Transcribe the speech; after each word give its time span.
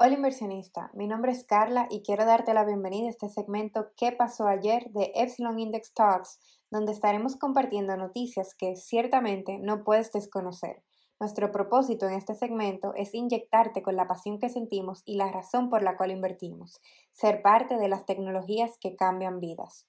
Hola 0.00 0.14
inversionista, 0.14 0.92
mi 0.94 1.08
nombre 1.08 1.32
es 1.32 1.42
Carla 1.42 1.88
y 1.90 2.02
quiero 2.02 2.24
darte 2.24 2.54
la 2.54 2.64
bienvenida 2.64 3.08
a 3.08 3.10
este 3.10 3.28
segmento 3.28 3.88
¿Qué 3.96 4.12
pasó 4.12 4.46
ayer? 4.46 4.92
de 4.92 5.10
Epsilon 5.16 5.58
Index 5.58 5.92
Talks, 5.92 6.38
donde 6.70 6.92
estaremos 6.92 7.34
compartiendo 7.34 7.96
noticias 7.96 8.54
que 8.54 8.76
ciertamente 8.76 9.58
no 9.58 9.82
puedes 9.82 10.12
desconocer. 10.12 10.84
Nuestro 11.18 11.50
propósito 11.50 12.06
en 12.06 12.14
este 12.14 12.36
segmento 12.36 12.92
es 12.94 13.12
inyectarte 13.12 13.82
con 13.82 13.96
la 13.96 14.06
pasión 14.06 14.38
que 14.38 14.50
sentimos 14.50 15.02
y 15.04 15.16
la 15.16 15.32
razón 15.32 15.68
por 15.68 15.82
la 15.82 15.96
cual 15.96 16.12
invertimos, 16.12 16.80
ser 17.10 17.42
parte 17.42 17.76
de 17.76 17.88
las 17.88 18.06
tecnologías 18.06 18.78
que 18.78 18.94
cambian 18.94 19.40
vidas. 19.40 19.88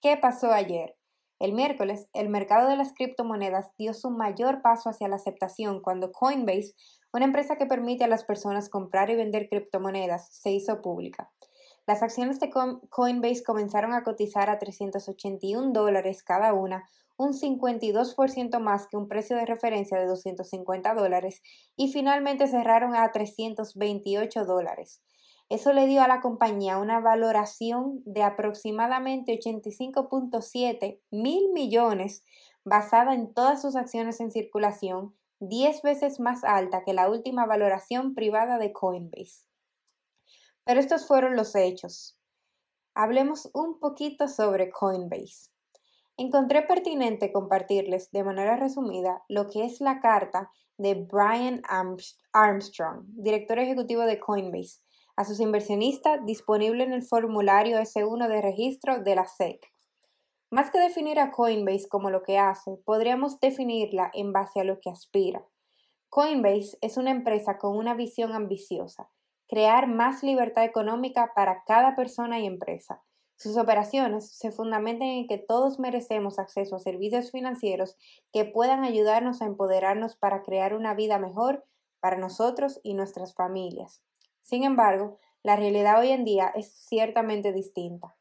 ¿Qué 0.00 0.16
pasó 0.16 0.52
ayer? 0.52 0.96
El 1.40 1.54
miércoles, 1.54 2.06
el 2.12 2.28
mercado 2.28 2.68
de 2.68 2.76
las 2.76 2.92
criptomonedas 2.92 3.70
dio 3.78 3.94
su 3.94 4.10
mayor 4.10 4.60
paso 4.60 4.90
hacia 4.90 5.08
la 5.08 5.16
aceptación 5.16 5.80
cuando 5.80 6.12
Coinbase, 6.12 6.74
una 7.14 7.24
empresa 7.24 7.56
que 7.56 7.64
permite 7.64 8.04
a 8.04 8.08
las 8.08 8.24
personas 8.24 8.68
comprar 8.68 9.08
y 9.08 9.16
vender 9.16 9.48
criptomonedas, 9.48 10.28
se 10.30 10.50
hizo 10.50 10.82
pública. 10.82 11.32
Las 11.86 12.02
acciones 12.02 12.40
de 12.40 12.50
Coinbase 12.90 13.42
comenzaron 13.42 13.94
a 13.94 14.02
cotizar 14.02 14.50
a 14.50 14.58
381 14.58 15.72
dólares 15.72 16.22
cada 16.22 16.52
una, 16.52 16.84
un 17.16 17.32
52% 17.32 18.60
más 18.60 18.86
que 18.86 18.98
un 18.98 19.08
precio 19.08 19.34
de 19.34 19.46
referencia 19.46 19.98
de 19.98 20.06
250 20.06 20.92
dólares, 20.92 21.40
y 21.74 21.90
finalmente 21.90 22.48
cerraron 22.48 22.94
a 22.94 23.10
328 23.12 24.44
dólares. 24.44 25.00
Eso 25.50 25.72
le 25.72 25.88
dio 25.88 26.00
a 26.00 26.06
la 26.06 26.20
compañía 26.20 26.78
una 26.78 27.00
valoración 27.00 28.02
de 28.04 28.22
aproximadamente 28.22 29.36
85.7 29.36 31.00
mil 31.10 31.52
millones 31.52 32.22
basada 32.64 33.14
en 33.14 33.34
todas 33.34 33.60
sus 33.60 33.74
acciones 33.74 34.20
en 34.20 34.30
circulación, 34.30 35.16
10 35.40 35.82
veces 35.82 36.20
más 36.20 36.44
alta 36.44 36.84
que 36.84 36.94
la 36.94 37.10
última 37.10 37.46
valoración 37.46 38.14
privada 38.14 38.58
de 38.58 38.72
Coinbase. 38.72 39.44
Pero 40.64 40.78
estos 40.78 41.08
fueron 41.08 41.34
los 41.34 41.56
hechos. 41.56 42.16
Hablemos 42.94 43.50
un 43.52 43.80
poquito 43.80 44.28
sobre 44.28 44.70
Coinbase. 44.70 45.50
Encontré 46.16 46.62
pertinente 46.62 47.32
compartirles 47.32 48.12
de 48.12 48.22
manera 48.22 48.56
resumida 48.56 49.24
lo 49.28 49.48
que 49.48 49.64
es 49.64 49.80
la 49.80 49.98
carta 50.00 50.52
de 50.78 50.94
Brian 50.94 51.60
Armstrong, 52.32 53.02
director 53.08 53.58
ejecutivo 53.58 54.02
de 54.02 54.20
Coinbase, 54.20 54.78
a 55.16 55.24
sus 55.24 55.40
inversionistas 55.40 56.24
disponible 56.24 56.84
en 56.84 56.92
el 56.92 57.02
formulario 57.02 57.78
S1 57.78 58.28
de 58.28 58.42
registro 58.42 59.00
de 59.00 59.14
la 59.14 59.26
SEC. 59.26 59.60
Más 60.50 60.70
que 60.70 60.80
definir 60.80 61.20
a 61.20 61.30
Coinbase 61.30 61.88
como 61.88 62.10
lo 62.10 62.22
que 62.22 62.38
hace, 62.38 62.76
podríamos 62.84 63.38
definirla 63.38 64.10
en 64.14 64.32
base 64.32 64.60
a 64.60 64.64
lo 64.64 64.80
que 64.80 64.90
aspira. 64.90 65.44
Coinbase 66.08 66.76
es 66.80 66.96
una 66.96 67.12
empresa 67.12 67.56
con 67.56 67.76
una 67.76 67.94
visión 67.94 68.32
ambiciosa, 68.32 69.10
crear 69.48 69.86
más 69.86 70.24
libertad 70.24 70.64
económica 70.64 71.32
para 71.36 71.62
cada 71.64 71.94
persona 71.94 72.40
y 72.40 72.46
empresa. 72.46 73.02
Sus 73.36 73.56
operaciones 73.56 74.36
se 74.36 74.50
fundamentan 74.50 75.08
en 75.08 75.26
que 75.26 75.38
todos 75.38 75.78
merecemos 75.78 76.38
acceso 76.38 76.76
a 76.76 76.80
servicios 76.80 77.30
financieros 77.30 77.96
que 78.32 78.44
puedan 78.44 78.84
ayudarnos 78.84 79.40
a 79.40 79.46
empoderarnos 79.46 80.16
para 80.16 80.42
crear 80.42 80.74
una 80.74 80.94
vida 80.94 81.18
mejor 81.18 81.64
para 82.00 82.18
nosotros 82.18 82.80
y 82.82 82.94
nuestras 82.94 83.34
familias. 83.34 84.02
Sin 84.50 84.64
embargo, 84.64 85.20
la 85.44 85.54
realidad 85.54 86.00
hoy 86.00 86.08
en 86.08 86.24
día 86.24 86.50
es 86.56 86.72
ciertamente 86.72 87.52
distinta. 87.52 88.16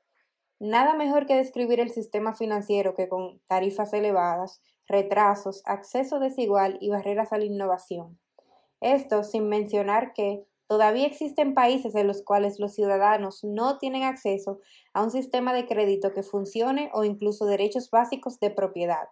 Nada 0.60 0.94
mejor 0.94 1.26
que 1.26 1.34
describir 1.34 1.80
el 1.80 1.90
sistema 1.90 2.36
financiero 2.36 2.94
que 2.94 3.10
con 3.10 3.42
tarifas 3.48 3.94
elevadas, 3.94 4.62
retrasos, 4.88 5.64
acceso 5.66 6.20
desigual 6.20 6.78
y 6.82 6.92
barreras 6.92 7.34
a 7.34 7.40
la 7.40 7.46
innovación. 7.46 8.20
Esto 8.80 9.24
sin 9.24 9.50
mencionar 9.50 10.14
que 10.14 10.46
todavía 10.68 11.08
existen 11.08 11.56
países 11.56 11.96
en 11.96 12.06
los 12.06 12.22
cuales 12.22 12.60
los 12.60 12.76
ciudadanos 12.76 13.44
no 13.44 13.80
tienen 13.80 14.04
acceso 14.04 14.60
a 14.94 15.02
un 15.02 15.10
sistema 15.10 15.52
de 15.52 15.66
crédito 15.66 16.12
que 16.14 16.22
funcione 16.22 16.92
o 16.94 17.06
incluso 17.06 17.48
derechos 17.48 17.90
básicos 17.90 18.40
de 18.40 18.52
propiedad. 18.52 19.08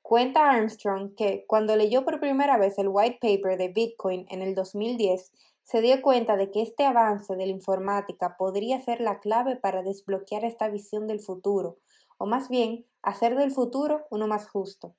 Cuenta 0.00 0.48
Armstrong 0.48 1.14
que 1.14 1.44
cuando 1.46 1.76
leyó 1.76 2.06
por 2.06 2.18
primera 2.18 2.56
vez 2.56 2.78
el 2.78 2.88
white 2.88 3.18
paper 3.20 3.58
de 3.58 3.68
Bitcoin 3.68 4.24
en 4.30 4.40
el 4.40 4.54
2010, 4.54 5.30
se 5.68 5.82
dio 5.82 6.00
cuenta 6.00 6.38
de 6.38 6.50
que 6.50 6.62
este 6.62 6.86
avance 6.86 7.36
de 7.36 7.44
la 7.44 7.52
informática 7.52 8.38
podría 8.38 8.80
ser 8.80 9.02
la 9.02 9.20
clave 9.20 9.54
para 9.54 9.82
desbloquear 9.82 10.46
esta 10.46 10.70
visión 10.70 11.06
del 11.06 11.20
futuro, 11.20 11.76
o 12.16 12.24
más 12.24 12.48
bien 12.48 12.86
hacer 13.02 13.36
del 13.36 13.50
futuro 13.50 14.06
uno 14.10 14.26
más 14.26 14.48
justo. 14.48 14.94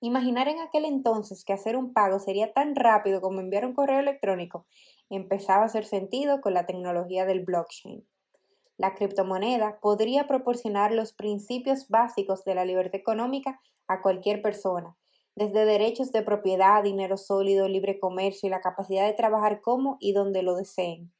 Imaginar 0.00 0.48
en 0.48 0.60
aquel 0.60 0.86
entonces 0.86 1.44
que 1.44 1.52
hacer 1.52 1.76
un 1.76 1.92
pago 1.92 2.20
sería 2.20 2.54
tan 2.54 2.74
rápido 2.74 3.20
como 3.20 3.40
enviar 3.40 3.66
un 3.66 3.74
correo 3.74 3.98
electrónico 3.98 4.64
empezaba 5.10 5.64
a 5.64 5.66
hacer 5.66 5.84
sentido 5.84 6.40
con 6.40 6.54
la 6.54 6.64
tecnología 6.64 7.26
del 7.26 7.44
blockchain. 7.44 8.08
La 8.78 8.94
criptomoneda 8.94 9.78
podría 9.78 10.26
proporcionar 10.26 10.90
los 10.90 11.12
principios 11.12 11.86
básicos 11.90 12.44
de 12.44 12.54
la 12.54 12.64
libertad 12.64 12.98
económica 12.98 13.60
a 13.86 14.00
cualquier 14.00 14.40
persona, 14.40 14.96
desde 15.38 15.64
derechos 15.64 16.10
de 16.10 16.22
propiedad, 16.22 16.82
dinero 16.82 17.16
sólido, 17.16 17.68
libre 17.68 18.00
comercio 18.00 18.48
y 18.48 18.50
la 18.50 18.60
capacidad 18.60 19.06
de 19.06 19.12
trabajar 19.12 19.60
como 19.60 19.96
y 20.00 20.12
donde 20.12 20.42
lo 20.42 20.56
deseen. 20.56 21.12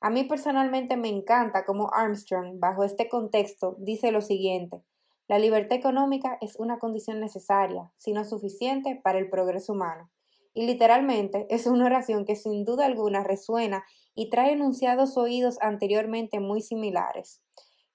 A 0.00 0.08
mí 0.08 0.22
personalmente 0.22 0.96
me 0.96 1.08
encanta 1.08 1.64
cómo 1.64 1.92
Armstrong, 1.92 2.60
bajo 2.60 2.84
este 2.84 3.08
contexto, 3.08 3.74
dice 3.80 4.12
lo 4.12 4.20
siguiente. 4.20 4.84
La 5.26 5.40
libertad 5.40 5.76
económica 5.76 6.38
es 6.40 6.54
una 6.60 6.78
condición 6.78 7.18
necesaria, 7.18 7.90
sino 7.96 8.24
suficiente, 8.24 9.00
para 9.02 9.18
el 9.18 9.28
progreso 9.28 9.72
humano. 9.72 10.12
Y 10.54 10.66
literalmente 10.66 11.48
es 11.50 11.66
una 11.66 11.86
oración 11.86 12.24
que 12.24 12.36
sin 12.36 12.64
duda 12.64 12.86
alguna 12.86 13.24
resuena 13.24 13.84
y 14.14 14.30
trae 14.30 14.52
enunciados 14.52 15.16
oídos 15.16 15.58
anteriormente 15.60 16.38
muy 16.38 16.62
similares. 16.62 17.42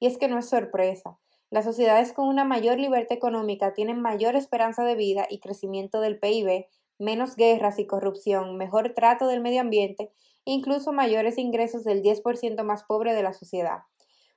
Y 0.02 0.08
es 0.08 0.18
que 0.18 0.28
no 0.28 0.38
es 0.38 0.50
sorpresa. 0.50 1.18
Las 1.50 1.66
sociedades 1.66 2.14
con 2.14 2.28
una 2.28 2.44
mayor 2.44 2.80
libertad 2.80 3.18
económica 3.18 3.74
tienen 3.74 4.02
mayor 4.02 4.36
esperanza 4.36 4.84
de 4.84 4.96
vida 4.96 5.28
y 5.30 5.40
crecimiento 5.40 6.02
del 6.02 6.20
PIB, 6.20 6.68
menos 6.98 7.36
guerras 7.36 7.80
y 7.80 7.88
corrupción, 7.88 8.58
mejor 8.58 8.94
trato 8.94 9.28
del 9.28 9.42
medio 9.42 9.62
ambiente 9.62 10.12
incluso 10.46 10.94
mayores 10.94 11.38
ingresos 11.38 11.84
del 11.84 12.02
10% 12.02 12.64
más 12.64 12.84
pobre 12.84 13.14
de 13.14 13.24
la 13.24 13.34
sociedad. 13.34 13.80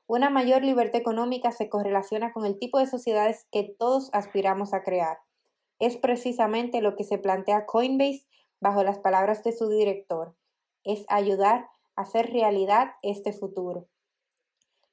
Una 0.06 0.30
mayor 0.30 0.64
libertad 0.64 1.00
económica 1.00 1.52
se 1.52 1.69
correlaciona 1.69 2.32
con 2.32 2.46
el 2.46 2.58
tipo 2.58 2.78
de 2.78 2.86
sociedades 2.86 3.46
que 3.52 3.76
todos 3.78 4.08
aspiramos 4.14 4.72
a 4.72 4.82
crear. 4.82 5.19
Es 5.78 5.96
precisamente 5.98 6.80
lo 6.80 6.96
que 6.96 7.04
se 7.04 7.19
plantea 7.19 7.66
Coinbase 7.66 8.26
bajo 8.58 8.82
las 8.82 8.98
palabras 8.98 9.44
de 9.44 9.52
su 9.52 9.69
director. 9.69 10.34
Es 10.82 11.04
ayudar 11.08 11.69
a 11.94 12.02
hacer 12.02 12.32
realidad 12.32 12.92
este 13.02 13.34
futuro. 13.34 13.86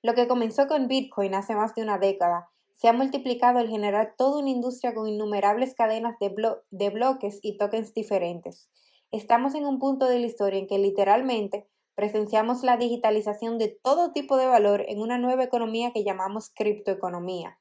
Lo 0.05 0.13
que 0.13 0.27
comenzó 0.27 0.67
con 0.67 0.87
Bitcoin 0.87 1.33
hace 1.33 1.55
más 1.55 1.73
de 1.73 1.81
una 1.81 1.97
década 1.97 2.51
se 2.73 2.87
ha 2.87 2.93
multiplicado 2.93 3.57
al 3.57 3.69
generar 3.69 4.13
toda 4.15 4.37
una 4.39 4.51
industria 4.51 4.93
con 4.93 5.07
innumerables 5.07 5.73
cadenas 5.73 6.15
de, 6.19 6.89
bloques 6.91 7.39
y 7.41 7.57
tokens 7.57 7.91
diferentes. 7.95 8.69
Estamos 9.09 9.55
en 9.55 9.65
un 9.65 9.79
punto 9.79 10.05
de 10.05 10.19
la 10.19 10.27
historia 10.27 10.59
en 10.59 10.67
que 10.67 10.77
literalmente 10.77 11.67
presenciamos 11.95 12.61
la 12.61 12.77
digitalización 12.77 13.57
de 13.57 13.79
todo 13.81 14.11
tipo 14.11 14.37
de 14.37 14.45
valor 14.45 14.85
en 14.87 15.01
una 15.01 15.17
nueva 15.17 15.43
economía 15.43 15.91
que 15.91 16.03
llamamos 16.03 16.51
criptoeconomía. 16.53 17.57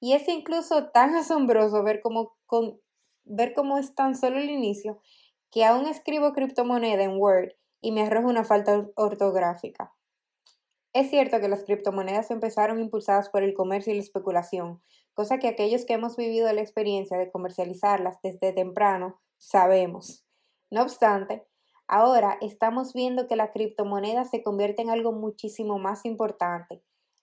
Y 0.00 0.12
es 0.12 0.28
incluso 0.28 0.90
tan 0.90 1.14
asombroso 1.14 1.82
ver 1.82 2.02
cómo, 2.02 2.36
ver 3.24 3.54
cómo 3.54 3.78
es 3.78 3.94
tan 3.94 4.16
solo 4.16 4.36
el 4.36 4.50
inicio 4.50 5.00
que 5.50 5.64
aún 5.64 5.86
escribo 5.86 6.34
criptomoneda 6.34 7.04
en 7.04 7.16
Word 7.16 7.52
y 7.80 7.92
me 7.92 8.02
arroja 8.02 8.26
una 8.26 8.44
falta 8.44 8.86
ortográfica. 8.96 9.94
Es 10.92 11.08
cierto 11.08 11.38
que 11.40 11.48
las 11.48 11.62
criptomonedas 11.62 12.32
empezaron 12.32 12.80
impulsadas 12.80 13.28
por 13.28 13.44
el 13.44 13.54
comercio 13.54 13.92
y 13.92 13.96
la 13.96 14.02
especulación, 14.02 14.82
cosa 15.14 15.38
que 15.38 15.46
aquellos 15.46 15.84
que 15.84 15.92
hemos 15.92 16.16
vivido 16.16 16.52
la 16.52 16.62
experiencia 16.62 17.16
de 17.16 17.30
comercializarlas 17.30 18.18
desde 18.24 18.52
temprano 18.52 19.20
sabemos. 19.38 20.26
No 20.68 20.82
obstante, 20.82 21.46
ahora 21.86 22.38
estamos 22.40 22.92
viendo 22.92 23.28
que 23.28 23.36
la 23.36 23.52
criptomoneda 23.52 24.24
se 24.24 24.42
convierte 24.42 24.82
en 24.82 24.90
algo 24.90 25.12
muchísimo 25.12 25.78
más 25.78 26.04
importante. 26.04 26.82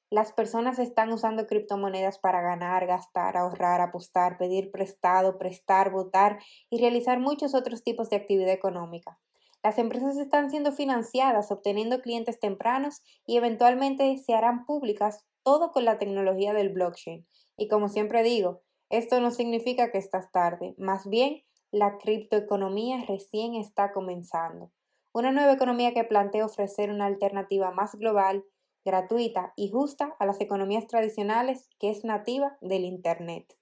Las 0.09 0.31
personas 0.31 0.79
están 0.79 1.11
usando 1.11 1.45
criptomonedas 1.45 2.19
para 2.19 2.41
ganar, 2.41 2.87
gastar, 2.87 3.35
ahorrar, 3.35 3.81
apostar, 3.81 4.37
pedir 4.37 4.71
prestado, 4.71 5.37
prestar, 5.37 5.91
votar 5.91 6.39
y 6.69 6.79
realizar 6.79 7.19
muchos 7.19 7.53
otros 7.53 7.83
tipos 7.83 8.09
de 8.09 8.15
actividad 8.15 8.53
económica. 8.53 9.19
Las 9.63 9.77
empresas 9.77 10.17
están 10.17 10.49
siendo 10.49 10.71
financiadas, 10.71 11.51
obteniendo 11.51 12.01
clientes 12.01 12.39
tempranos 12.39 13.01
y 13.25 13.37
eventualmente 13.37 14.17
se 14.17 14.33
harán 14.33 14.65
públicas, 14.65 15.25
todo 15.43 15.71
con 15.71 15.85
la 15.85 15.97
tecnología 15.97 16.53
del 16.53 16.69
blockchain. 16.69 17.27
Y 17.57 17.67
como 17.67 17.89
siempre 17.89 18.23
digo, 18.23 18.61
esto 18.89 19.19
no 19.19 19.31
significa 19.31 19.91
que 19.91 19.97
estás 19.97 20.31
tarde, 20.31 20.73
más 20.77 21.09
bien 21.09 21.43
la 21.71 21.97
criptoeconomía 21.97 23.03
recién 23.07 23.55
está 23.55 23.91
comenzando. 23.91 24.71
Una 25.11 25.31
nueva 25.31 25.53
economía 25.53 25.93
que 25.93 26.05
plantea 26.05 26.45
ofrecer 26.45 26.89
una 26.89 27.05
alternativa 27.05 27.71
más 27.71 27.95
global, 27.95 28.45
gratuita 28.85 29.51
y 29.57 29.69
justa 29.69 30.15
a 30.19 30.25
las 30.25 30.39
economías 30.39 30.87
tradicionales 30.87 31.67
que 31.79 31.89
es 31.89 32.05
nativa 32.05 32.57
del 32.61 32.85
Internet. 32.85 33.57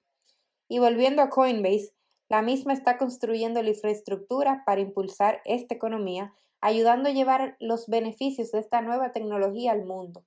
Y 0.67 0.79
volviendo 0.79 1.23
a 1.23 1.29
Coinbase, 1.29 1.94
La 2.27 2.41
misma 2.41 2.73
está 2.73 2.97
construyendo 2.97 3.61
la 3.61 3.69
infraestructura 3.69 4.63
para 4.65 4.81
impulsar 4.81 5.41
esta 5.45 5.75
economía, 5.75 6.33
ayudando 6.59 7.09
a 7.09 7.13
llevar 7.13 7.55
los 7.59 7.87
beneficios 7.87 8.51
de 8.51 8.59
esta 8.59 8.81
nueva 8.81 9.11
tecnología 9.11 9.71
al 9.71 9.85
mundo. 9.85 10.25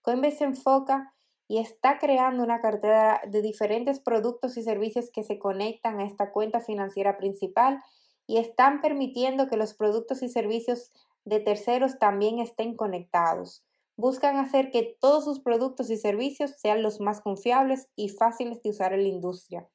Coinbase 0.00 0.38
se 0.38 0.44
enfoca 0.44 1.12
y 1.48 1.58
está 1.58 1.98
creando 1.98 2.42
una 2.42 2.60
cartera 2.60 3.20
de 3.28 3.42
diferentes 3.42 4.00
productos 4.00 4.56
y 4.56 4.62
servicios 4.62 5.10
que 5.12 5.24
se 5.24 5.38
conectan 5.38 6.00
a 6.00 6.04
esta 6.04 6.32
cuenta 6.32 6.60
financiera 6.60 7.18
principal 7.18 7.82
y 8.26 8.38
están 8.38 8.80
permitiendo 8.80 9.46
que 9.46 9.56
los 9.56 9.74
productos 9.74 10.22
y 10.22 10.28
servicios 10.28 10.90
de 11.24 11.40
terceros 11.40 11.98
también 11.98 12.38
estén 12.38 12.74
conectados. 12.74 13.62
Buscan 13.96 14.36
hacer 14.36 14.70
que 14.70 14.96
todos 15.00 15.24
sus 15.24 15.40
productos 15.40 15.90
y 15.90 15.96
servicios 15.96 16.52
sean 16.58 16.82
los 16.82 17.00
más 17.00 17.20
confiables 17.20 17.88
y 17.94 18.08
fáciles 18.08 18.62
de 18.62 18.70
usar 18.70 18.92
en 18.92 19.02
la 19.02 19.08
industria. 19.08 19.68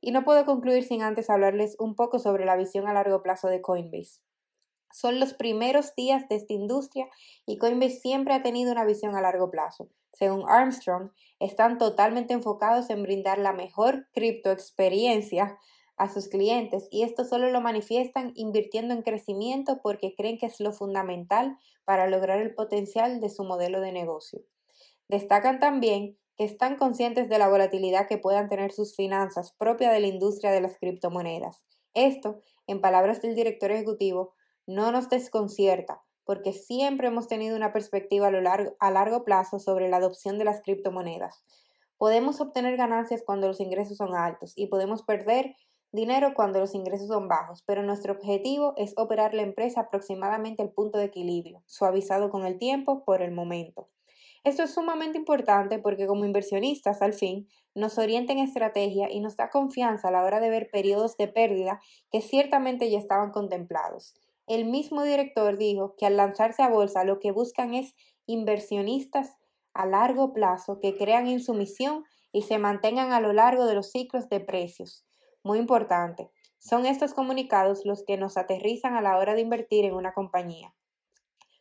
Y 0.00 0.12
no 0.12 0.24
puedo 0.24 0.44
concluir 0.44 0.84
sin 0.84 1.02
antes 1.02 1.30
hablarles 1.30 1.76
un 1.78 1.94
poco 1.94 2.18
sobre 2.18 2.44
la 2.44 2.56
visión 2.56 2.86
a 2.86 2.92
largo 2.92 3.22
plazo 3.22 3.48
de 3.48 3.60
Coinbase. 3.60 4.20
Son 4.92 5.20
los 5.20 5.34
primeros 5.34 5.94
días 5.94 6.28
de 6.28 6.36
esta 6.36 6.54
industria 6.54 7.06
y 7.46 7.58
Coinbase 7.58 8.00
siempre 8.00 8.34
ha 8.34 8.42
tenido 8.42 8.72
una 8.72 8.84
visión 8.84 9.14
a 9.16 9.20
largo 9.20 9.50
plazo. 9.50 9.90
Según 10.12 10.44
Armstrong, 10.48 11.10
están 11.38 11.78
totalmente 11.78 12.34
enfocados 12.34 12.90
en 12.90 13.02
brindar 13.02 13.38
la 13.38 13.52
mejor 13.52 14.08
cripto 14.12 14.50
experiencia 14.50 15.58
a 15.96 16.08
sus 16.08 16.28
clientes 16.28 16.88
y 16.90 17.02
esto 17.02 17.24
solo 17.24 17.50
lo 17.50 17.60
manifiestan 17.60 18.32
invirtiendo 18.34 18.94
en 18.94 19.02
crecimiento 19.02 19.80
porque 19.82 20.14
creen 20.16 20.38
que 20.38 20.46
es 20.46 20.60
lo 20.60 20.72
fundamental 20.72 21.58
para 21.84 22.08
lograr 22.08 22.40
el 22.40 22.54
potencial 22.54 23.20
de 23.20 23.30
su 23.30 23.44
modelo 23.44 23.80
de 23.80 23.92
negocio. 23.92 24.40
Destacan 25.08 25.58
también 25.58 26.18
que 26.38 26.44
están 26.44 26.76
conscientes 26.76 27.28
de 27.28 27.38
la 27.38 27.48
volatilidad 27.48 28.06
que 28.06 28.16
puedan 28.16 28.48
tener 28.48 28.72
sus 28.72 28.94
finanzas 28.94 29.52
propia 29.58 29.90
de 29.90 30.00
la 30.00 30.06
industria 30.06 30.52
de 30.52 30.60
las 30.60 30.78
criptomonedas. 30.78 31.64
Esto, 31.94 32.40
en 32.68 32.80
palabras 32.80 33.20
del 33.20 33.34
director 33.34 33.72
ejecutivo, 33.72 34.34
no 34.66 34.92
nos 34.92 35.08
desconcierta 35.08 36.02
porque 36.24 36.52
siempre 36.52 37.08
hemos 37.08 37.26
tenido 37.26 37.56
una 37.56 37.72
perspectiva 37.72 38.26
a, 38.26 38.30
largo, 38.30 38.76
a 38.80 38.90
largo 38.90 39.24
plazo 39.24 39.58
sobre 39.58 39.88
la 39.88 39.96
adopción 39.96 40.36
de 40.36 40.44
las 40.44 40.60
criptomonedas. 40.60 41.42
Podemos 41.96 42.42
obtener 42.42 42.76
ganancias 42.76 43.22
cuando 43.24 43.48
los 43.48 43.60
ingresos 43.60 43.96
son 43.96 44.14
altos 44.14 44.52
y 44.54 44.66
podemos 44.66 45.02
perder 45.02 45.56
dinero 45.90 46.34
cuando 46.34 46.60
los 46.60 46.74
ingresos 46.74 47.08
son 47.08 47.28
bajos, 47.28 47.62
pero 47.66 47.82
nuestro 47.82 48.12
objetivo 48.12 48.74
es 48.76 48.92
operar 48.98 49.32
la 49.32 49.40
empresa 49.40 49.80
aproximadamente 49.80 50.62
al 50.62 50.70
punto 50.70 50.98
de 50.98 51.06
equilibrio, 51.06 51.62
suavizado 51.64 52.28
con 52.28 52.44
el 52.44 52.58
tiempo 52.58 53.06
por 53.06 53.22
el 53.22 53.32
momento. 53.32 53.88
Esto 54.44 54.62
es 54.62 54.72
sumamente 54.72 55.18
importante 55.18 55.78
porque 55.78 56.06
como 56.06 56.24
inversionistas, 56.24 57.02
al 57.02 57.12
fin, 57.12 57.48
nos 57.74 57.98
orienta 57.98 58.32
en 58.32 58.38
estrategia 58.38 59.10
y 59.10 59.20
nos 59.20 59.36
da 59.36 59.50
confianza 59.50 60.08
a 60.08 60.10
la 60.10 60.24
hora 60.24 60.40
de 60.40 60.50
ver 60.50 60.70
periodos 60.70 61.16
de 61.16 61.28
pérdida 61.28 61.80
que 62.10 62.20
ciertamente 62.20 62.90
ya 62.90 62.98
estaban 62.98 63.30
contemplados. 63.30 64.14
El 64.46 64.64
mismo 64.64 65.02
director 65.02 65.58
dijo 65.58 65.94
que 65.96 66.06
al 66.06 66.16
lanzarse 66.16 66.62
a 66.62 66.68
bolsa 66.68 67.04
lo 67.04 67.20
que 67.20 67.32
buscan 67.32 67.74
es 67.74 67.94
inversionistas 68.26 69.36
a 69.74 69.86
largo 69.86 70.32
plazo 70.32 70.80
que 70.80 70.96
crean 70.96 71.26
en 71.28 71.40
su 71.40 71.54
misión 71.54 72.04
y 72.32 72.42
se 72.42 72.58
mantengan 72.58 73.12
a 73.12 73.20
lo 73.20 73.32
largo 73.32 73.66
de 73.66 73.74
los 73.74 73.90
ciclos 73.90 74.28
de 74.28 74.40
precios. 74.40 75.04
Muy 75.42 75.58
importante, 75.58 76.30
son 76.58 76.86
estos 76.86 77.14
comunicados 77.14 77.84
los 77.84 78.02
que 78.02 78.16
nos 78.16 78.36
aterrizan 78.36 78.94
a 78.94 79.02
la 79.02 79.16
hora 79.18 79.34
de 79.34 79.40
invertir 79.40 79.84
en 79.84 79.94
una 79.94 80.12
compañía. 80.12 80.74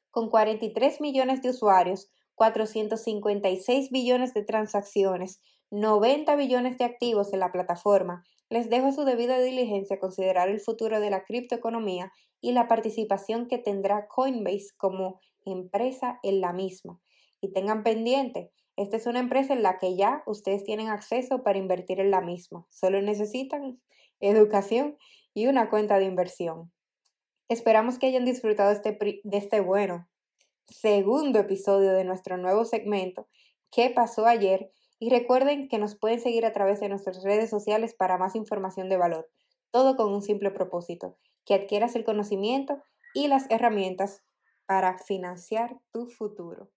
Con 0.09 0.29
43 0.29 0.99
millones 0.99 1.41
de 1.41 1.49
usuarios, 1.49 2.09
456 2.37 3.89
billones 3.89 4.35
de 4.35 4.43
transacciones, 4.43 5.41
90 5.71 6.35
billones 6.35 6.77
de 6.77 6.85
activos 6.85 7.33
en 7.33 7.39
la 7.39 7.51
plataforma, 7.51 8.23
les 8.49 8.69
dejo 8.69 8.87
a 8.87 8.91
su 8.91 9.05
debida 9.05 9.39
diligencia 9.39 9.99
considerar 9.99 10.47
el 10.47 10.61
futuro 10.61 10.99
de 10.99 11.09
la 11.09 11.25
criptoeconomía 11.25 12.13
y 12.39 12.51
la 12.51 12.67
participación 12.67 13.47
que 13.47 13.57
tendrá 13.57 14.07
Coinbase 14.07 14.69
como 14.77 15.19
empresa 15.45 16.19
en 16.21 16.39
la 16.39 16.53
misma. 16.53 17.01
Y 17.41 17.51
tengan 17.51 17.83
pendiente, 17.83 18.51
esta 18.75 18.97
es 18.97 19.07
una 19.07 19.19
empresa 19.19 19.53
en 19.53 19.63
la 19.63 19.79
que 19.79 19.95
ya 19.95 20.21
ustedes 20.27 20.63
tienen 20.63 20.89
acceso 20.89 21.41
para 21.41 21.57
invertir 21.57 21.99
en 21.99 22.11
la 22.11 22.21
misma. 22.21 22.67
Solo 22.69 23.01
necesitan 23.01 23.81
educación 24.19 24.95
y 25.33 25.47
una 25.47 25.71
cuenta 25.71 25.97
de 25.97 26.05
inversión. 26.05 26.71
Esperamos 27.49 27.97
que 27.97 28.05
hayan 28.05 28.25
disfrutado 28.25 28.71
este 28.71 28.91
de 29.23 29.37
este 29.37 29.59
bueno 29.59 30.07
segundo 30.67 31.39
episodio 31.39 31.93
de 31.93 32.03
nuestro 32.03 32.37
nuevo 32.37 32.65
segmento, 32.65 33.27
¿Qué 33.71 33.89
pasó 33.89 34.25
ayer? 34.25 34.71
Y 34.99 35.09
recuerden 35.09 35.67
que 35.67 35.77
nos 35.77 35.95
pueden 35.95 36.19
seguir 36.19 36.45
a 36.45 36.53
través 36.53 36.79
de 36.79 36.89
nuestras 36.89 37.21
redes 37.23 37.49
sociales 37.49 37.93
para 37.93 38.17
más 38.17 38.35
información 38.35 38.89
de 38.89 38.97
valor, 38.97 39.29
todo 39.71 39.95
con 39.95 40.13
un 40.13 40.21
simple 40.21 40.51
propósito, 40.51 41.17
que 41.45 41.53
adquieras 41.53 41.95
el 41.95 42.03
conocimiento 42.03 42.81
y 43.13 43.27
las 43.27 43.45
herramientas 43.49 44.23
para 44.65 44.97
financiar 44.97 45.77
tu 45.91 46.07
futuro. 46.07 46.71